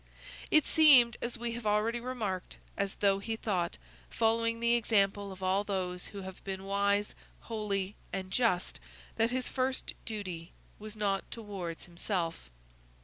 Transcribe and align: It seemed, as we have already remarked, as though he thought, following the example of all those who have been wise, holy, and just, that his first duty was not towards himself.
It 0.49 0.65
seemed, 0.65 1.15
as 1.21 1.37
we 1.37 1.51
have 1.51 1.67
already 1.67 1.99
remarked, 1.99 2.57
as 2.75 2.95
though 2.95 3.19
he 3.19 3.35
thought, 3.35 3.77
following 4.09 4.59
the 4.59 4.73
example 4.73 5.31
of 5.31 5.43
all 5.43 5.63
those 5.63 6.07
who 6.07 6.23
have 6.23 6.43
been 6.43 6.63
wise, 6.63 7.13
holy, 7.41 7.93
and 8.11 8.31
just, 8.31 8.79
that 9.17 9.29
his 9.29 9.47
first 9.47 9.93
duty 10.05 10.53
was 10.79 10.95
not 10.95 11.29
towards 11.29 11.85
himself. 11.85 12.49